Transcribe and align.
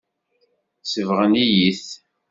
Sebɣen-iyi-t. 0.83 1.85